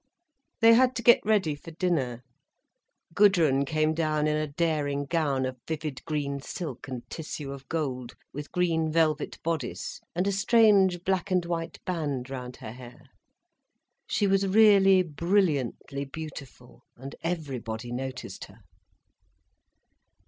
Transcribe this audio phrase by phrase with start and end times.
[0.61, 2.23] They had to get ready for dinner.
[3.13, 8.15] Gudrun came down in a daring gown of vivid green silk and tissue of gold,
[8.33, 13.11] with green velvet bodice and a strange black and white band round her hair.
[14.07, 18.57] She was really brilliantly beautiful and everybody noticed her.